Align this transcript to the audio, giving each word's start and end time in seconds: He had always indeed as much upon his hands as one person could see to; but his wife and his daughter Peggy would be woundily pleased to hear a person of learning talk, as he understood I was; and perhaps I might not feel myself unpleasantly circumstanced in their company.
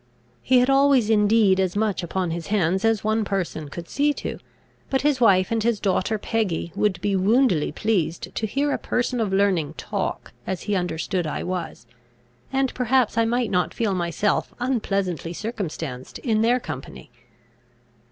He 0.41 0.57
had 0.57 0.67
always 0.67 1.11
indeed 1.11 1.59
as 1.59 1.75
much 1.75 2.01
upon 2.01 2.31
his 2.31 2.47
hands 2.47 2.83
as 2.83 3.03
one 3.03 3.23
person 3.23 3.69
could 3.69 3.87
see 3.87 4.13
to; 4.13 4.39
but 4.89 5.03
his 5.03 5.21
wife 5.21 5.51
and 5.51 5.61
his 5.61 5.79
daughter 5.79 6.17
Peggy 6.17 6.71
would 6.75 6.99
be 7.01 7.15
woundily 7.15 7.71
pleased 7.71 8.33
to 8.33 8.47
hear 8.47 8.71
a 8.71 8.79
person 8.79 9.21
of 9.21 9.31
learning 9.31 9.75
talk, 9.75 10.33
as 10.47 10.63
he 10.63 10.73
understood 10.73 11.27
I 11.27 11.43
was; 11.43 11.85
and 12.51 12.73
perhaps 12.73 13.15
I 13.15 13.25
might 13.25 13.51
not 13.51 13.75
feel 13.75 13.93
myself 13.93 14.55
unpleasantly 14.59 15.33
circumstanced 15.33 16.17
in 16.17 16.41
their 16.41 16.59
company. 16.59 17.11